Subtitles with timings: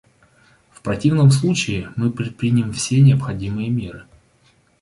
[0.71, 4.07] В противном случае мы предпримем все необходимые меры.